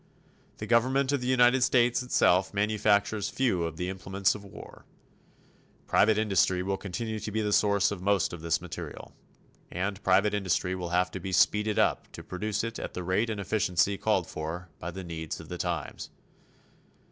The 0.57 0.65
government 0.65 1.11
of 1.11 1.21
the 1.21 1.27
United 1.27 1.61
States 1.61 2.01
itself 2.01 2.55
manufactures 2.55 3.29
few 3.29 3.65
of 3.65 3.77
the 3.77 3.87
implements 3.87 4.33
of 4.33 4.43
war. 4.43 4.83
Private 5.85 6.17
industry 6.17 6.63
will 6.63 6.75
continue 6.75 7.19
to 7.19 7.31
be 7.31 7.39
the 7.41 7.53
source 7.53 7.91
of 7.91 8.01
most 8.01 8.33
of 8.33 8.41
this 8.41 8.61
materiel, 8.61 9.13
and 9.69 10.01
private 10.01 10.33
industry 10.33 10.73
will 10.73 10.89
have 10.89 11.11
to 11.11 11.19
be 11.19 11.31
speeded 11.31 11.77
up 11.77 12.11
to 12.13 12.23
produce 12.23 12.63
it 12.63 12.79
at 12.79 12.95
the 12.95 13.03
rate 13.03 13.29
and 13.29 13.39
efficiency 13.39 13.95
called 13.95 14.25
for 14.25 14.69
by 14.79 14.89
the 14.89 15.03
needs 15.03 15.39
of 15.39 15.49
the 15.49 15.59
times. 15.59 16.09